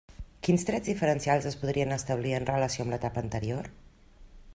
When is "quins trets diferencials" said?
0.45-1.47